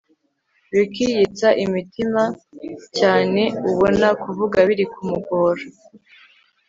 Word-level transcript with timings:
Ricky 0.77 1.05
yitsa 1.19 1.49
imitima 1.65 2.23
cyane 2.97 3.43
ubona 3.71 4.07
kuvuga 4.23 4.57
biri 4.67 4.85
kumugora 4.93 5.63